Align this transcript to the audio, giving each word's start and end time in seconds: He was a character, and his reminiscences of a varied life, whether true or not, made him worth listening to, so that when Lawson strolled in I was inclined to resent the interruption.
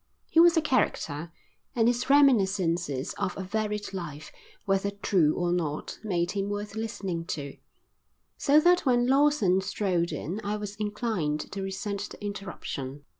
He 0.31 0.39
was 0.39 0.57
a 0.57 0.63
character, 0.63 1.31
and 1.75 1.87
his 1.87 2.09
reminiscences 2.09 3.13
of 3.19 3.37
a 3.37 3.43
varied 3.43 3.93
life, 3.93 4.31
whether 4.65 4.89
true 4.89 5.35
or 5.35 5.51
not, 5.53 5.99
made 6.03 6.31
him 6.31 6.49
worth 6.49 6.73
listening 6.73 7.23
to, 7.25 7.57
so 8.35 8.59
that 8.61 8.79
when 8.83 9.05
Lawson 9.05 9.61
strolled 9.61 10.11
in 10.11 10.41
I 10.43 10.55
was 10.57 10.75
inclined 10.77 11.51
to 11.51 11.61
resent 11.61 12.09
the 12.09 12.25
interruption. 12.25 13.05